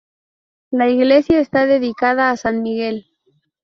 [0.71, 3.05] La iglesia está dedicada a san Miguel.